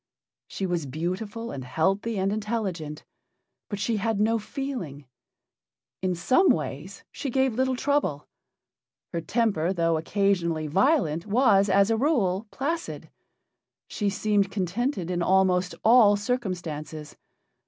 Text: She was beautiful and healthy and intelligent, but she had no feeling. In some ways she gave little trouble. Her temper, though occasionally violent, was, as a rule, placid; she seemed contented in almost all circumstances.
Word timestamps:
She 0.47 0.65
was 0.65 0.87
beautiful 0.87 1.51
and 1.51 1.63
healthy 1.63 2.17
and 2.17 2.33
intelligent, 2.33 3.05
but 3.69 3.77
she 3.77 3.97
had 3.97 4.19
no 4.19 4.39
feeling. 4.39 5.05
In 6.01 6.15
some 6.15 6.49
ways 6.49 7.03
she 7.11 7.29
gave 7.29 7.53
little 7.53 7.75
trouble. 7.75 8.27
Her 9.13 9.21
temper, 9.21 9.73
though 9.73 9.97
occasionally 9.97 10.65
violent, 10.65 11.27
was, 11.27 11.69
as 11.69 11.91
a 11.91 11.97
rule, 11.97 12.47
placid; 12.49 13.11
she 13.87 14.09
seemed 14.09 14.49
contented 14.51 15.11
in 15.11 15.21
almost 15.21 15.75
all 15.83 16.15
circumstances. 16.15 17.15